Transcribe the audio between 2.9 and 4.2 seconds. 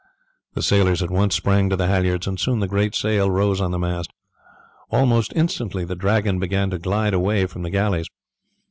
sail rose on the mast.